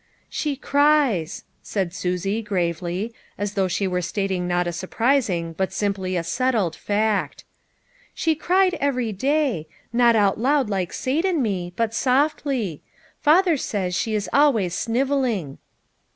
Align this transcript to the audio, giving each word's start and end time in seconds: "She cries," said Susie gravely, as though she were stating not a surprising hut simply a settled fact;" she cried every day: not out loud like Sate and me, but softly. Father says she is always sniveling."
"She 0.41 0.55
cries," 0.55 1.43
said 1.61 1.93
Susie 1.93 2.41
gravely, 2.41 3.13
as 3.37 3.53
though 3.53 3.67
she 3.67 3.85
were 3.85 4.01
stating 4.01 4.47
not 4.47 4.65
a 4.65 4.71
surprising 4.73 5.53
hut 5.55 5.71
simply 5.71 6.17
a 6.17 6.23
settled 6.23 6.75
fact;" 6.75 7.43
she 8.15 8.33
cried 8.33 8.73
every 8.81 9.11
day: 9.11 9.67
not 9.93 10.15
out 10.15 10.39
loud 10.39 10.71
like 10.71 10.91
Sate 10.91 11.23
and 11.23 11.43
me, 11.43 11.71
but 11.75 11.93
softly. 11.93 12.81
Father 13.19 13.57
says 13.57 13.93
she 13.93 14.15
is 14.15 14.27
always 14.33 14.73
sniveling." 14.73 15.59